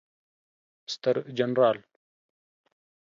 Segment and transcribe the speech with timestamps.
[0.93, 1.77] ستر جنرال